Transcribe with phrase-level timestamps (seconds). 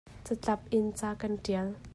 [0.27, 1.67] Catlap in ca kan ṭial.